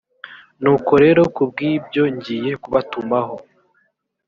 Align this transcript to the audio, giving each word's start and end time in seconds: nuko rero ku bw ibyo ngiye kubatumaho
nuko 0.61 0.91
rero 1.03 1.21
ku 1.35 1.41
bw 1.49 1.57
ibyo 1.73 2.03
ngiye 2.15 2.51
kubatumaho 2.63 3.35